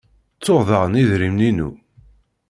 Ttuɣ 0.37 0.61
daɣen 0.67 0.99
idrimen-inu. 1.01 1.69